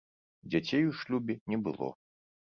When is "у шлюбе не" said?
0.93-1.61